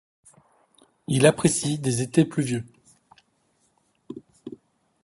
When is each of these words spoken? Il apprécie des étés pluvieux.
Il 1.07 1.27
apprécie 1.27 1.77
des 1.77 2.01
étés 2.01 2.25
pluvieux. 2.25 2.65